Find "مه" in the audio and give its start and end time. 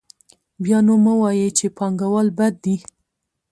1.03-1.13